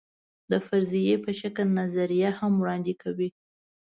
[0.51, 3.29] د فرضیې په شکل نظریه هم وړاندې کوي.